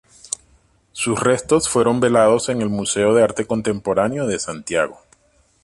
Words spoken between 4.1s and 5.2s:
de Santiago.